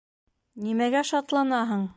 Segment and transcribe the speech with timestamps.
[0.69, 1.89] Нимәгә шатланаһың?